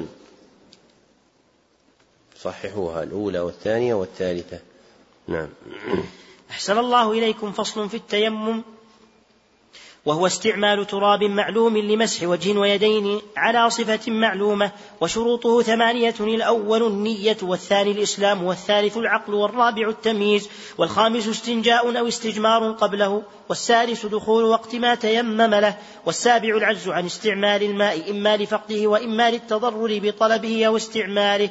صححوها 2.40 3.02
الأولى 3.02 3.40
والثانية 3.40 3.94
والثالثة. 3.94 4.58
نعم. 5.28 5.48
أحسن 6.50 6.78
الله 6.78 7.12
إليكم 7.12 7.52
فصل 7.52 7.88
في 7.88 7.96
التيمم. 7.96 8.62
وهو 10.08 10.26
استعمال 10.26 10.86
تراب 10.86 11.24
معلوم 11.24 11.78
لمسح 11.78 12.28
وجه 12.28 12.58
ويدين 12.58 13.20
على 13.36 13.70
صفة 13.70 14.12
معلومة 14.12 14.72
وشروطه 15.00 15.62
ثمانية 15.62 16.14
الأول 16.20 16.82
النية 16.82 17.36
والثاني 17.42 17.90
الإسلام 17.92 18.44
والثالث 18.44 18.96
العقل 18.96 19.34
والرابع 19.34 19.88
التمييز 19.88 20.48
والخامس 20.78 21.28
استنجاء 21.28 21.98
أو 21.98 22.08
استجمار 22.08 22.72
قبله 22.72 23.22
والسادس 23.48 24.06
دخول 24.06 24.44
وقت 24.44 24.74
ما 24.74 24.94
تيمم 24.94 25.54
له 25.54 25.76
والسابع 26.06 26.56
العجز 26.56 26.88
عن 26.88 27.06
استعمال 27.06 27.62
الماء 27.62 28.10
إما 28.10 28.36
لفقده 28.36 28.86
وإما 28.86 29.30
للتضرر 29.30 29.98
بطلبه 30.02 30.66
أو 30.66 30.76
استعماله 30.76 31.50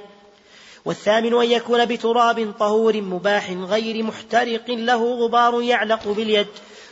والثامن 0.87 1.33
أن 1.33 1.51
يكون 1.51 1.85
بتراب 1.85 2.53
طهور 2.59 3.01
مباح 3.01 3.51
غير 3.51 4.03
محترق 4.03 4.69
له 4.69 5.13
غبار 5.13 5.61
يعلق 5.61 6.07
باليد 6.07 6.47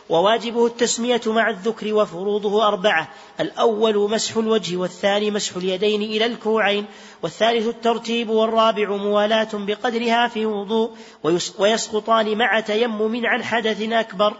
وواجبه 0.09 0.65
التسمية 0.65 1.21
مع 1.27 1.49
الذكر 1.49 1.93
وفروضه 1.93 2.67
أربعة 2.67 3.09
الأول 3.39 4.11
مسح 4.11 4.37
الوجه 4.37 4.77
والثاني 4.77 5.31
مسح 5.31 5.55
اليدين 5.55 6.01
إلى 6.01 6.25
الكوعين 6.25 6.85
والثالث 7.23 7.67
الترتيب 7.67 8.29
والرابع 8.29 8.95
موالاة 8.95 9.49
بقدرها 9.53 10.27
في 10.27 10.45
وضوء 10.45 10.91
ويسقطان 11.59 12.37
مع 12.37 12.59
تيمم 12.59 13.25
عن 13.25 13.43
حدث 13.43 13.81
أكبر. 13.81 14.33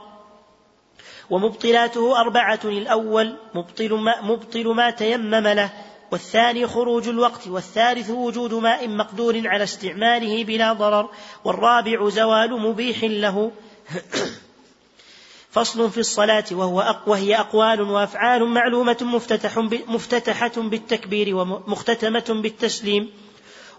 ومبطلاته 1.29 2.21
أربعة 2.21 2.59
الأول 2.63 3.35
مبطل 3.53 3.93
ما, 3.93 4.21
مبطل 4.21 4.67
ما 4.67 4.89
تيمم 4.89 5.47
له 5.47 5.69
والثاني 6.12 6.67
خروج 6.67 7.07
الوقت 7.07 7.47
والثالث 7.47 8.09
وجود 8.09 8.53
ماء 8.53 8.88
مقدور 8.88 9.47
على 9.47 9.63
استعماله 9.63 10.43
بلا 10.43 10.74
ضرر 10.74 11.09
والرابع 11.43 12.09
زوال 12.09 12.62
مبيح 12.62 13.03
له. 13.03 13.51
فصل 15.55 15.91
في 15.91 15.97
الصلاة 15.97 16.43
وهو 16.51 16.95
وهي 17.07 17.35
أقوال 17.35 17.81
وأفعال 17.81 18.45
معلومة 18.45 18.97
مفتتح 19.01 19.57
مفتتحة 19.88 20.51
بالتكبير 20.57 21.35
ومختتمة 21.35 22.25
بالتسليم. 22.29 23.09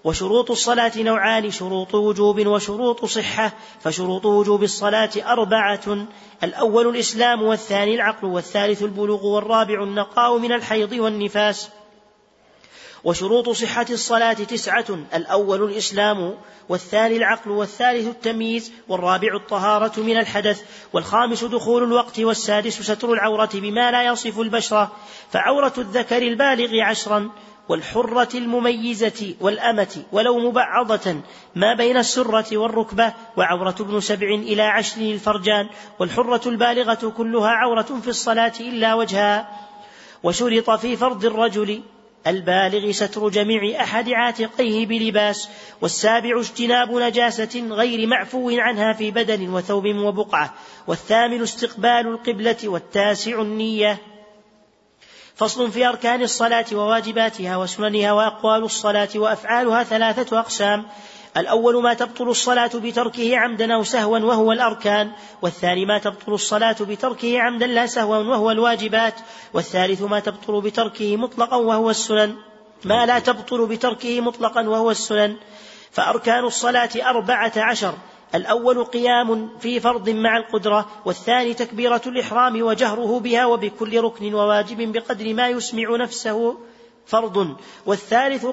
وشروط 0.05 0.51
الصلاة 0.51 0.93
نوعان 0.97 1.51
شروط 1.51 1.95
وجوب 1.95 2.47
وشروط 2.47 3.05
صحة. 3.05 3.53
فشروط 3.81 4.27
وجوب 4.27 4.63
الصلاة 4.63 5.11
أربعة 5.27 6.07
الأول 6.43 6.89
الإسلام 6.89 7.43
والثاني 7.43 7.95
العقل 7.95 8.27
والثالث 8.27 8.83
البلوغ 8.83 9.27
والرابع 9.27 9.83
النقاء 9.83 10.39
من 10.39 10.53
الحيض 10.53 10.93
والنفاس. 10.93 11.69
وشروط 13.05 13.49
صحة 13.49 13.87
الصلاة 13.91 14.33
تسعة 14.33 14.85
الأول 15.15 15.63
الإسلام 15.65 16.35
والثاني 16.69 17.17
العقل 17.17 17.51
والثالث 17.51 18.09
التمييز 18.09 18.73
والرابع 18.89 19.37
الطهارة 19.37 20.01
من 20.01 20.17
الحدث 20.17 20.63
والخامس 20.93 21.45
دخول 21.45 21.83
الوقت 21.83 22.21
والسادس 22.21 22.81
ستر 22.81 23.13
العورة 23.13 23.51
بما 23.55 23.91
لا 23.91 24.03
يصف 24.07 24.41
البشرة 24.41 24.93
فعورة 25.31 25.73
الذكر 25.79 26.23
البالغ 26.23 26.81
عشرا 26.81 27.31
والحرة 27.69 28.29
المميزة 28.35 29.35
والأمة 29.41 30.03
ولو 30.13 30.39
مبعضة 30.39 31.17
ما 31.55 31.75
بين 31.75 31.97
السرة 31.97 32.57
والركبة 32.57 33.13
وعورة 33.37 33.75
ابن 33.81 34.01
سبع 34.01 34.27
إلى 34.27 34.63
عشر 34.63 35.01
الفرجان 35.01 35.69
والحرة 35.99 36.49
البالغة 36.49 37.13
كلها 37.17 37.49
عورة 37.49 38.01
في 38.03 38.09
الصلاة 38.09 38.53
إلا 38.61 38.95
وجهها 38.95 39.49
وشرط 40.23 40.71
في 40.71 40.97
فرض 40.97 41.25
الرجل 41.25 41.83
البالغ 42.27 42.93
ستر 42.93 43.29
جميع 43.29 43.83
أحد 43.83 44.09
عاتقيه 44.09 44.87
بلباس 44.87 45.49
والسابع 45.81 46.41
اجتناب 46.41 46.93
نجاسة 46.93 47.69
غير 47.71 48.07
معفو 48.07 48.51
عنها 48.51 48.93
في 48.93 49.11
بدن 49.11 49.49
وثوب 49.49 49.87
وبقعة 49.87 50.55
والثامن 50.87 51.43
استقبال 51.43 52.07
القبلة 52.07 52.57
والتاسع 52.65 53.41
النية. 53.41 53.99
فصل 55.35 55.73
في 55.73 55.87
أركان 55.87 56.23
الصلاة 56.23 56.65
وواجباتها 56.73 57.57
وسننها 57.57 58.13
وأقوال 58.13 58.63
الصلاة 58.63 59.09
وأفعالها 59.17 59.85
ثلاثة 59.85 60.39
أقسام. 60.39 60.87
الأول 61.37 61.83
ما 61.83 61.95
تبطل 61.95 62.29
الصلاة 62.29 62.71
بتركه 62.75 63.37
عمدا 63.37 63.75
أو 63.75 63.83
سهوا 63.83 64.19
وهو 64.19 64.53
الأركان 64.53 65.11
والثاني 65.43 65.87
ما 65.87 65.99
تبطل 65.99 66.33
الصلاة 66.33 66.77
بتركه 66.81 67.41
عمدا 67.41 67.67
لا 67.67 67.87
سهوا 67.87 68.17
وهو 68.17 68.51
الواجبات 68.51 69.15
والثالث 69.55 70.03
ما 70.03 70.21
تبطل 70.21 70.61
بتركه 70.61 71.17
مطلقا 71.17 71.57
وهو 71.57 71.91
السنن. 71.91 72.35
ما 72.85 73.07
لا 73.07 73.19
تبطل 73.19 73.67
بتركه 73.67 74.21
مطلقا 74.21 74.69
وهو 74.69 74.91
السنن. 74.91 75.37
فأركان 75.91 76.45
الصلاة 76.45 76.91
أربعة 76.97 77.53
عشر. 77.57 77.95
الأول 78.35 78.85
قيام 78.85 79.49
في 79.61 79.81
فرض 79.81 80.11
مع 80.11 80.37
القدرة 80.37 80.87
والثاني 81.05 81.55
تكبيرة 81.55 82.03
الإحرام 82.07 82.63
وجهره 82.63 83.21
بها 83.21 83.47
وبكل 83.47 84.01
ركن 84.01 84.35
وواجب 84.35 84.93
بقدر 84.93 85.35
ما 85.35 85.49
يسمع 85.49 85.97
نفسه 85.97 86.57
فرض 87.07 87.57
والثالث 87.87 88.47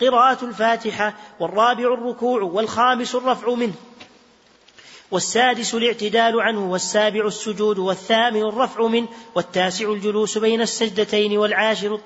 قراءة 0.00 0.44
الفاتحة 0.44 1.14
والرابع 1.40 1.94
الركوع 1.94 2.42
والخامس 2.42 3.14
الرفع 3.14 3.54
منه. 3.54 3.74
والسادس 5.10 5.74
الاعتدال 5.74 6.40
عنه 6.40 6.70
والسابع 6.72 7.26
السجود 7.26 7.78
والثامن 7.78 8.42
الرفع 8.42 8.86
منه 8.86 9.08
والتاسع 9.34 9.92
الجلوس 9.92 10.38
بين 10.38 10.60
السجدتين 10.60 11.38
والعاشر 11.38 12.00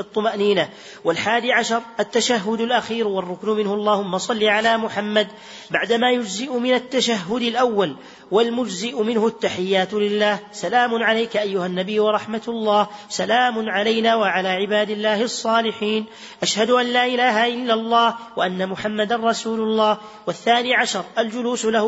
الطمأنينة 0.00 0.68
والحادي 1.04 1.52
عشر 1.52 1.82
التشهد 2.00 2.60
الأخير 2.60 3.08
والركن 3.08 3.48
منه 3.48 3.74
اللهم 3.74 4.18
صل 4.18 4.44
على 4.44 4.76
محمد 4.76 5.28
بعدما 5.70 6.10
يجزئ 6.10 6.52
من 6.52 6.74
التشهد 6.74 7.42
الأول 7.42 7.96
والمجزئ 8.30 9.02
منه 9.02 9.26
التحيات 9.26 9.94
لله. 9.94 10.38
سلام 10.52 11.02
عليك 11.02 11.36
أيها 11.36 11.66
النبي 11.66 12.00
ورحمة 12.00 12.42
الله. 12.48 12.88
سلام 13.08 13.68
علينا 13.68 14.14
وعلى 14.14 14.48
عباد 14.48 14.90
الله 14.90 15.22
الصالحين. 15.22 16.04
أشهد 16.42 16.70
أن 16.70 16.86
لا 16.86 17.06
إله 17.06 17.46
إلا 17.46 17.74
الله 17.74 18.14
وأن 18.36 18.68
محمدا 18.68 19.16
رسول 19.16 19.60
الله. 19.60 19.98
والثاني 20.26 20.74
عشر 20.74 21.04
الجلوس 21.18 21.64
له 21.64 21.82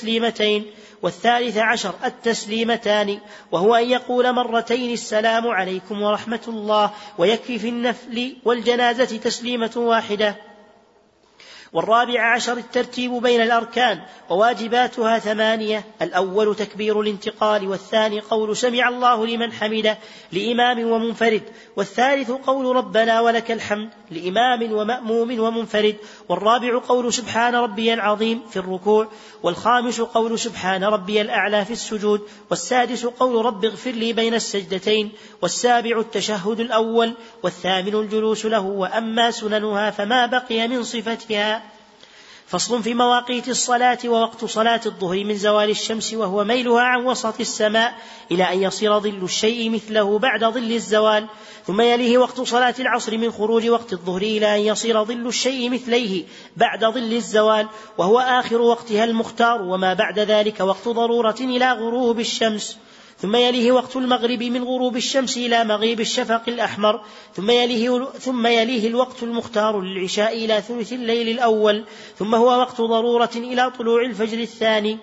وللتسليمتين 0.00 0.66
والثالث 1.02 1.56
عشر 1.56 1.94
التسليمتان 2.04 3.18
وهو 3.52 3.74
أن 3.74 3.90
يقول 3.90 4.32
مرتين 4.32 4.92
السلام 4.92 5.48
عليكم 5.48 6.02
ورحمة 6.02 6.40
الله 6.48 6.90
ويكفي 7.18 7.58
في 7.58 7.68
النفل 7.68 8.36
والجنازة 8.44 9.16
تسليمة 9.16 9.72
واحدة. 9.76 10.36
والرابع 11.72 12.34
عشر 12.34 12.56
الترتيب 12.56 13.12
بين 13.12 13.40
الأركان 13.40 14.00
وواجباتها 14.30 15.18
ثمانية 15.18 15.84
الأول 16.02 16.56
تكبير 16.56 17.00
الانتقال 17.00 17.68
والثاني 17.68 18.20
قول 18.20 18.56
سمع 18.56 18.88
الله 18.88 19.26
لمن 19.26 19.52
حمده 19.52 19.98
لإمام 20.32 20.90
ومنفرد 20.90 21.42
والثالث 21.76 22.30
قول 22.30 22.76
ربنا 22.76 23.20
ولك 23.20 23.50
الحمد 23.50 23.88
لإمام 24.10 24.72
ومأموم 24.72 25.40
ومنفرد 25.40 25.96
والرابع 26.28 26.78
قول 26.88 27.12
سبحان 27.12 27.54
ربي 27.54 27.94
العظيم 27.94 28.42
في 28.50 28.56
الركوع 28.56 29.08
والخامس 29.42 30.00
قول 30.00 30.38
سبحان 30.38 30.84
ربي 30.84 31.20
الأعلى 31.20 31.64
في 31.64 31.72
السجود 31.72 32.20
والسادس 32.50 33.06
قول 33.06 33.44
رب 33.44 33.64
اغفر 33.64 33.90
لي 33.90 34.12
بين 34.12 34.34
السجدتين 34.34 35.12
والسابع 35.42 36.00
التشهد 36.00 36.60
الأول 36.60 37.12
والثامن 37.42 37.94
الجلوس 37.94 38.46
له 38.46 38.60
وأما 38.60 39.30
سننها 39.30 39.90
فما 39.90 40.26
بقي 40.26 40.68
من 40.68 40.82
صفتها 40.82 41.59
فصل 42.50 42.82
في 42.82 42.94
مواقيت 42.94 43.48
الصلاة 43.48 43.98
ووقت 44.04 44.44
صلاة 44.44 44.80
الظهر 44.86 45.24
من 45.24 45.36
زوال 45.36 45.70
الشمس 45.70 46.14
وهو 46.14 46.44
ميلها 46.44 46.80
عن 46.82 47.06
وسط 47.06 47.40
السماء 47.40 47.94
إلى 48.30 48.52
أن 48.52 48.62
يصير 48.62 49.00
ظل 49.00 49.24
الشيء 49.24 49.70
مثله 49.70 50.18
بعد 50.18 50.44
ظل 50.44 50.72
الزوال 50.72 51.26
ثم 51.66 51.80
يليه 51.80 52.18
وقت 52.18 52.40
صلاة 52.40 52.74
العصر 52.78 53.18
من 53.18 53.30
خروج 53.30 53.68
وقت 53.68 53.92
الظهر 53.92 54.22
إلى 54.22 54.56
أن 54.56 54.60
يصير 54.60 55.04
ظل 55.04 55.26
الشيء 55.26 55.70
مثليه 55.70 56.24
بعد 56.56 56.84
ظل 56.84 57.12
الزوال 57.12 57.68
وهو 57.98 58.18
آخر 58.18 58.60
وقتها 58.60 59.04
المختار 59.04 59.62
وما 59.62 59.94
بعد 59.94 60.18
ذلك 60.18 60.60
وقت 60.60 60.88
ضرورة 60.88 61.36
إلى 61.40 61.72
غروب 61.72 62.20
الشمس. 62.20 62.76
ثم 63.22 63.36
يليه 63.36 63.72
وقت 63.72 63.96
المغرب 63.96 64.42
من 64.42 64.64
غروب 64.64 64.96
الشمس 64.96 65.36
إلى 65.36 65.64
مغيب 65.64 66.00
الشفق 66.00 66.42
الأحمر 66.48 67.00
ثم 67.34 67.50
يليه, 67.50 68.04
ثم 68.04 68.46
يليه 68.46 68.88
الوقت 68.88 69.22
المختار 69.22 69.80
للعشاء 69.80 70.44
إلى 70.44 70.62
ثلث 70.62 70.92
الليل 70.92 71.28
الأول 71.28 71.84
ثم 72.18 72.34
هو 72.34 72.46
وقت 72.46 72.80
ضرورة 72.80 73.30
إلى 73.36 73.70
طلوع 73.70 74.02
الفجر 74.04 74.38
الثاني 74.38 74.98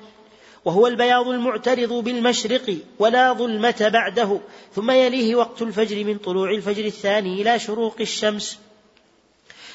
وهو 0.66 0.88
البياض 0.88 1.28
المعترض 1.28 1.94
بالمشرق 1.94 2.78
ولا 3.00 3.34
ظلمة 3.34 3.90
بعده 3.94 4.40
ثم 4.76 4.92
يليه 4.92 5.36
وقت 5.36 5.62
الفجر 5.62 6.04
من 6.04 6.18
طلوع 6.18 6.52
الفجر 6.52 6.86
الثاني 6.86 7.42
إلى 7.42 7.60
شروق 7.60 7.96
الشمس. 8.00 8.60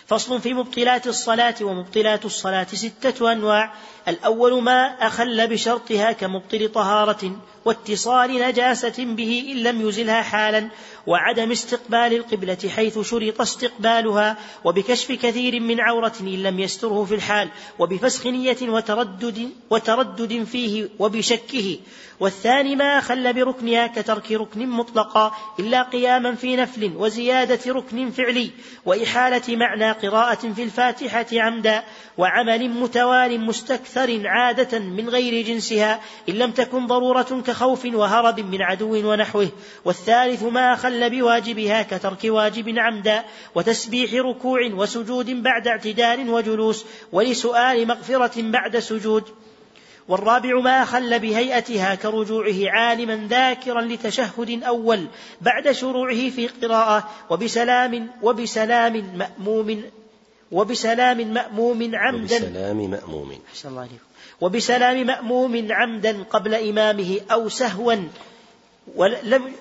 فصل 0.07 0.41
في 0.41 0.55
مبطلات 0.55 1.07
الصلاة 1.07 1.55
ومبطلات 1.63 2.25
الصلاة 2.25 2.65
ستة 2.65 3.33
أنواع. 3.33 3.73
الأول 4.09 4.63
ما 4.63 5.07
أخل 5.07 5.47
بشرطها 5.49 6.13
كمبطل 6.13 6.69
طهارة 6.69 7.37
واتصال 7.65 8.31
نجاسة 8.31 9.05
به 9.05 9.49
إن 9.53 9.57
لم 9.57 9.89
يزلها 9.89 10.23
حالا 10.23 10.69
وعدم 11.07 11.51
استقبال 11.51 12.17
القبلة 12.17 12.59
حيث 12.77 12.99
شرط 12.99 13.41
استقبالها 13.41 14.37
وبكشف 14.65 15.13
كثير 15.13 15.61
من 15.61 15.81
عورة 15.81 16.13
إن 16.21 16.43
لم 16.43 16.61
يستره 16.61 17.05
في 17.05 17.15
الحال 17.15 17.49
وبفسخ 17.79 18.27
نية 18.27 18.57
وتردد, 18.63 19.51
وتردد 19.71 20.45
فيه 20.45 20.89
وبشكه. 20.99 21.79
والثاني 22.21 22.77
ما 22.77 22.99
أخل 22.99 23.33
بركنها 23.33 23.87
كترك 23.87 24.33
ركن 24.33 24.69
مطلقا 24.69 25.35
إلا 25.59 25.83
قياما 25.83 26.35
في 26.35 26.57
نفل 26.57 26.93
وزيادة 26.97 27.73
ركن 27.73 28.11
فعلي 28.11 28.51
وإحالة 28.85 29.57
معنى 29.57 29.92
قراءة 29.93 30.53
في 30.53 30.63
الفاتحة 30.63 31.27
عمدا 31.33 31.83
وعمل 32.19 32.69
متوال 32.69 33.41
مستكثر 33.41 34.23
عادة 34.25 34.79
من 34.79 35.09
غير 35.09 35.47
جنسها 35.47 36.01
إن 36.29 36.35
لم 36.35 36.51
تكن 36.51 36.87
ضرورة 36.87 37.43
كخوف 37.47 37.85
وهرب 37.85 38.41
من 38.41 38.63
عدو 38.63 39.11
ونحوه. 39.11 39.49
والثالث 39.85 40.43
ما 40.43 40.73
أخل 40.73 41.11
بواجبها 41.11 41.83
كترك 41.83 42.25
واجب 42.25 42.79
عمدا 42.79 43.25
وتسبيح 43.55 44.15
ركوع 44.15 44.61
وسجود 44.73 45.43
بعد 45.43 45.69
اعتدال 45.69 46.31
وجلوس 46.31 46.85
ولسؤال 47.13 47.89
مغفرة 47.89 48.43
بعد 48.43 48.79
سجود. 48.79 49.25
والرابع 50.09 50.61
ما 50.61 50.83
أخل 50.83 51.19
بهيئتها 51.19 51.95
كرجوعه 51.95 52.71
عالما 52.71 53.29
ذاكرا 53.31 53.81
لتشهد 53.81 54.63
أول 54.63 55.07
بعد 55.41 55.73
شروعه 55.73 56.31
في 56.31 56.49
قراءة 56.49 57.09
وبسلام 57.31 58.11
وبسلام 58.23 59.05
مأموم 59.17 59.83
وبسلام 60.53 61.19
مأموم 61.35 61.91
عمدا 61.95 62.37
وبسلام 62.37 62.91
مأموم. 62.91 63.39
أحسن 63.53 63.69
الله 63.69 63.81
عليكم. 63.81 64.05
وبسلام 64.41 65.07
مأموم 65.07 65.67
عمدا 65.71 66.23
قبل 66.23 66.55
إمامه 66.55 67.21
أو 67.31 67.49
سهوا. 67.49 67.97
ولم 68.97 69.53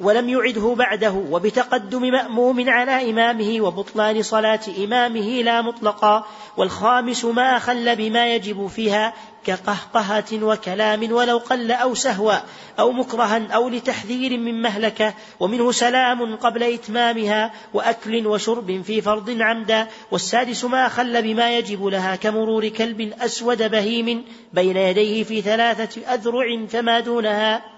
ولم 0.00 0.28
يعده 0.28 0.74
بعده 0.74 1.10
وبتقدم 1.10 2.02
مأموم 2.02 2.70
على 2.70 3.10
إمامه 3.10 3.60
وبطلان 3.60 4.22
صلاة 4.22 4.60
إمامه 4.84 5.42
لا 5.42 5.62
مطلقا 5.62 6.24
والخامس 6.56 7.24
ما 7.24 7.56
أخل 7.56 7.96
بما 7.96 8.34
يجب 8.34 8.66
فيها 8.66 9.12
كقهقهة 9.44 10.44
وكلام 10.44 11.12
ولو 11.12 11.38
قل 11.38 11.72
أو 11.72 11.94
سهوا 11.94 12.34
أو 12.78 12.92
مكرها 12.92 13.46
أو 13.54 13.68
لتحذير 13.68 14.38
من 14.38 14.62
مهلكة 14.62 15.14
ومنه 15.40 15.72
سلام 15.72 16.36
قبل 16.36 16.62
إتمامها 16.62 17.52
وأكل 17.74 18.26
وشرب 18.26 18.82
في 18.82 19.00
فرض 19.00 19.36
عمدا 19.40 19.86
والسادس 20.10 20.64
ما 20.64 20.88
خل 20.88 21.22
بما 21.22 21.58
يجب 21.58 21.86
لها 21.86 22.16
كمرور 22.16 22.68
كلب 22.68 23.12
أسود 23.20 23.70
بهيم 23.70 24.24
بين 24.52 24.76
يديه 24.76 25.24
في 25.24 25.42
ثلاثة 25.42 26.14
أذرع 26.14 26.66
فما 26.68 27.00
دونها. 27.00 27.77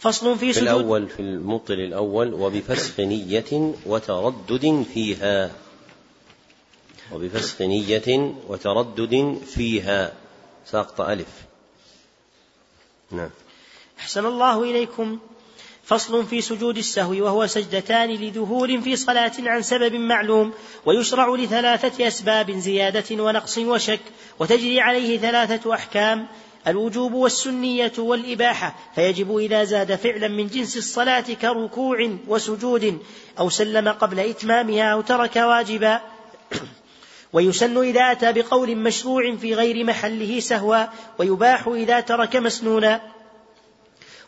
فصل 0.00 0.38
في 0.38 0.52
سجود. 0.52 0.64
في 0.64 0.70
الأول 0.70 1.08
في 1.08 1.20
المبطل 1.20 1.74
الأول 1.74 2.34
وبفسخ 2.34 3.00
نية 3.00 3.74
وتردد 3.86 4.84
فيها. 4.94 5.50
وبفسخ 7.12 7.62
نية 7.62 8.34
وتردد 8.48 9.38
فيها. 9.46 10.12
ساقط 10.66 11.00
ألف. 11.00 11.28
نعم. 13.10 13.30
أحسن 13.98 14.26
الله 14.26 14.62
إليكم. 14.62 15.18
فصل 15.84 16.26
في 16.26 16.40
سجود 16.40 16.78
السهو 16.78 17.24
وهو 17.24 17.46
سجدتان 17.46 18.10
لذهول 18.10 18.82
في 18.82 18.96
صلاة 18.96 19.32
عن 19.38 19.62
سبب 19.62 19.94
معلوم 19.94 20.52
ويشرع 20.86 21.34
لثلاثة 21.34 22.08
أسباب 22.08 22.50
زيادة 22.50 23.22
ونقص 23.22 23.58
وشك 23.58 24.00
وتجري 24.38 24.80
عليه 24.80 25.18
ثلاثة 25.18 25.74
أحكام. 25.74 26.28
الوجوب 26.66 27.12
والسنية 27.12 27.92
والإباحة 27.98 28.74
فيجب 28.94 29.36
إذا 29.36 29.64
زاد 29.64 29.94
فعلا 29.94 30.28
من 30.28 30.46
جنس 30.46 30.76
الصلاة 30.76 31.20
كركوع 31.20 32.10
وسجود 32.28 32.98
أو 33.38 33.50
سلم 33.50 33.88
قبل 33.88 34.20
إتمامها 34.20 34.92
أو 34.92 35.00
ترك 35.00 35.36
واجبا. 35.36 36.00
ويسن 37.32 37.78
إذا 37.78 38.00
أتى 38.00 38.32
بقول 38.32 38.76
مشروع 38.76 39.36
في 39.36 39.54
غير 39.54 39.84
محله 39.84 40.40
سهوا 40.40 40.84
ويباح 41.18 41.66
إذا 41.68 42.00
ترك 42.00 42.36
مسنونا. 42.36 43.00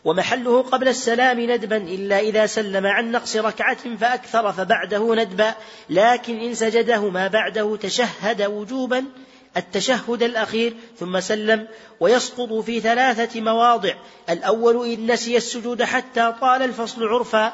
ومحله 0.05 0.61
قبل 0.61 0.87
السلام 0.87 1.39
ندبا 1.39 1.77
إلا 1.77 2.19
إذا 2.19 2.45
سلم 2.45 2.87
عن 2.87 3.11
نقص 3.11 3.35
ركعة 3.35 3.97
فأكثر 3.97 4.51
فبعده 4.51 5.15
ندبا. 5.15 5.53
لكن 5.89 6.39
إن 6.39 6.53
سجده 6.55 7.09
ما 7.09 7.27
بعده 7.27 7.75
تشهد 7.75 8.41
وجوبا 8.41 9.05
التشهد 9.57 10.23
الأخير 10.23 10.73
ثم 10.99 11.19
سلم 11.19 11.67
ويسقط 11.99 12.53
في 12.53 12.79
ثلاثة 12.79 13.41
مواضع. 13.41 13.93
الأول 14.29 14.87
إن 14.93 15.11
نسي 15.11 15.37
السجود 15.37 15.83
حتى 15.83 16.33
طال 16.41 16.61
الفصل 16.61 17.03
عرفا 17.03 17.53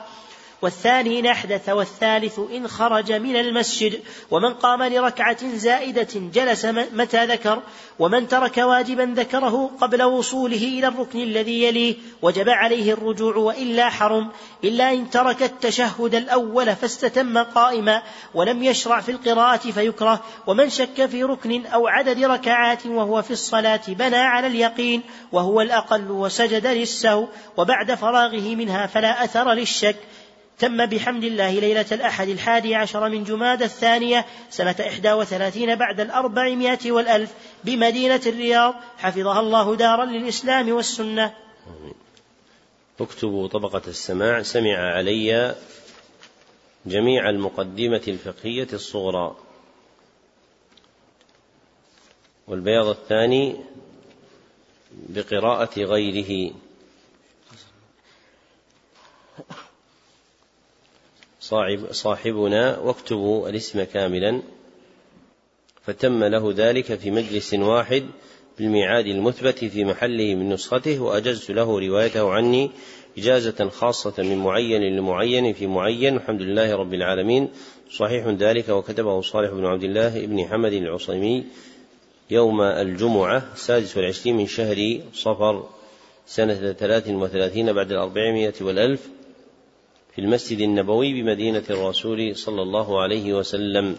والثاني 0.62 1.19
إن 1.19 1.25
أحدث 1.25 1.69
والثالث 1.69 2.39
إن 2.39 2.67
خرج 2.67 3.12
من 3.12 3.35
المسجد. 3.35 3.99
ومن 4.31 4.53
قام 4.53 4.83
لركعة 4.83 5.55
زائدة 5.55 6.07
جلس 6.33 6.65
متى 6.93 7.25
ذكر 7.25 7.62
ومن 7.99 8.27
ترك 8.27 8.57
واجبا 8.57 9.13
ذكره 9.15 9.71
قبل 9.81 10.03
وصوله 10.03 10.57
إلى 10.57 10.88
الركن 10.88 11.19
الذي 11.19 11.63
يليه. 11.63 11.95
وجب 12.21 12.49
عليه 12.49 12.93
الرجوع 12.93 13.36
وإلا 13.36 13.89
حرم 13.89 14.29
إلا 14.63 14.93
إن 14.93 15.10
ترك 15.10 15.43
التشهد 15.43 16.15
الأول 16.15 16.75
فاستتم 16.75 17.38
قائما 17.38 18.01
ولم 18.34 18.63
يشرع 18.63 18.99
في 18.99 19.12
القراءة 19.12 19.71
فيكره 19.71 20.23
ومن 20.47 20.69
شك 20.69 21.05
في 21.05 21.23
ركن 21.23 21.65
أو 21.65 21.88
عدد 21.88 22.23
ركعات 22.23 22.86
وهو 22.86 23.21
في 23.21 23.32
الصلاة 23.32 23.82
بنى 23.88 24.17
على 24.17 24.47
اليقين 24.47 25.01
وهو 25.32 25.62
الأقل 25.62 26.12
وسجد 26.12 26.67
للسهو 26.67 27.27
وبعد 27.58 27.93
فراغه 27.93 28.55
منها 28.55 28.88
فلا 28.88 29.23
أثر 29.23 29.53
للشك. 29.53 29.95
تم 30.60 30.86
بحمد 30.86 31.23
الله 31.23 31.60
ليلة 31.60 31.86
الأحد 31.91 32.29
الحادي 32.29 32.75
عشر 32.75 33.10
من 33.10 33.23
جماد 33.23 33.63
الثانية 33.63 34.25
سنة 34.49 34.75
إحدى 34.88 35.13
وثلاثين 35.13 35.75
بعد 35.75 35.99
الأربعمائة 35.99 36.91
والألف 36.91 37.29
بمدينة 37.63 38.21
الرياض. 38.25 38.75
حفظها 38.97 39.39
الله 39.39 39.75
دارا 39.75 40.05
للإسلام 40.05 40.71
والسنة. 40.71 41.34
اكتبوا 43.01 43.47
طبقة 43.47 43.81
السماع 43.88 44.41
سمع 44.41 44.77
علي 44.77 45.55
جميع 46.85 47.29
المقدمة 47.29 48.01
الفقهية 48.07 48.67
الصغرى. 48.73 49.35
والبياض 52.47 52.88
الثاني 52.88 53.55
بقراءة 54.91 55.79
غيره. 55.79 56.53
صاحب 61.41 61.88
صاحبنا 61.91 62.77
واكتبوا 62.77 63.49
الاسم 63.49 63.83
كاملا. 63.83 64.41
فتم 65.85 66.23
له 66.23 66.53
ذلك 66.55 66.95
في 66.95 67.12
مجلس 67.12 67.53
واحد 67.53 68.09
بالميعاد 68.60 69.06
المثبت 69.06 69.65
في 69.65 69.86
محله 69.86 70.36
من 70.36 70.50
نسخته 70.50 71.00
وأجزت 71.00 71.52
له 71.52 71.80
روايته 71.80 72.32
عني 72.32 72.72
إجازة 73.17 73.69
خاصة 73.69 74.24
من 74.24 74.38
معين 74.38 74.82
لمعين 74.82 75.54
في 75.54 75.67
معين. 75.67 76.15
الحمد 76.15 76.41
لله 76.41 76.76
رب 76.76 76.93
العالمين. 76.93 77.50
صحيح 77.91 78.28
ذلك 78.28 78.69
وكتبه 78.69 79.22
صالح 79.22 79.52
بن 79.52 79.65
عبد 79.65 79.84
الله 79.84 80.26
بن 80.26 80.45
حمد 80.45 80.74
العصيمي 80.74 81.45
يوم 82.32 82.62
الجمعة 82.62 83.43
السادس 83.54 83.98
والعشرين 83.98 84.38
من 84.38 84.48
شهر 84.48 85.00
صفر 85.13 85.63
سنة 86.28 86.74
ثلاث 86.74 87.10
وثلاثين 87.10 87.74
بعد 87.74 87.91
الأربعمائة 87.91 88.54
والألف 88.62 89.10
في 90.15 90.22
المسجد 90.22 90.60
النبوي 90.60 91.22
بمدينة 91.22 91.63
الرسول 91.69 92.36
صلى 92.36 92.62
الله 92.62 93.02
عليه 93.02 93.34
وسلم. 93.34 93.95